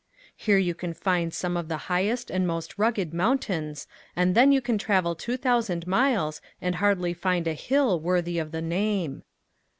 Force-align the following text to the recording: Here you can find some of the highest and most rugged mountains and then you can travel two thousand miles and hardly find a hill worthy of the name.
Here 0.35 0.57
you 0.57 0.73
can 0.73 0.95
find 0.95 1.31
some 1.31 1.55
of 1.55 1.67
the 1.67 1.77
highest 1.85 2.31
and 2.31 2.47
most 2.47 2.75
rugged 2.79 3.13
mountains 3.13 3.85
and 4.15 4.33
then 4.33 4.51
you 4.51 4.59
can 4.59 4.79
travel 4.79 5.13
two 5.13 5.37
thousand 5.37 5.85
miles 5.85 6.41
and 6.59 6.77
hardly 6.77 7.13
find 7.13 7.45
a 7.45 7.53
hill 7.53 7.99
worthy 7.99 8.39
of 8.39 8.51
the 8.51 8.63
name. 8.63 9.21